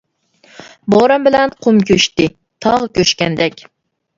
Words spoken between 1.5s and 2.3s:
قۇم كۆچتى